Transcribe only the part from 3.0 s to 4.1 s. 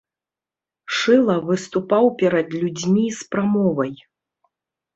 з прамовай.